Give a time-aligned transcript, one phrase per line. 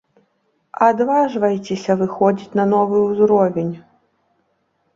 [0.87, 3.73] Адважвайцеся выходзіць на новы ўзровень!